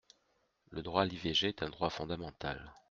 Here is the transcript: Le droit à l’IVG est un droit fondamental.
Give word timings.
Le 0.71 0.81
droit 0.81 1.03
à 1.03 1.05
l’IVG 1.05 1.49
est 1.49 1.61
un 1.61 1.69
droit 1.69 1.91
fondamental. 1.91 2.73